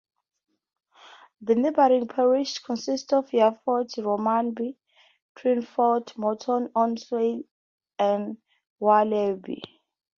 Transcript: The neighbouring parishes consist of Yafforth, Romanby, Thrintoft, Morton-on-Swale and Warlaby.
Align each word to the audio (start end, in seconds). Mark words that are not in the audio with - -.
The 1.41 1.53
neighbouring 1.53 2.07
parishes 2.07 2.57
consist 2.57 3.13
of 3.13 3.29
Yafforth, 3.29 3.99
Romanby, 4.03 4.75
Thrintoft, 5.37 6.17
Morton-on-Swale 6.17 7.43
and 7.99 8.37
Warlaby. 8.79 9.61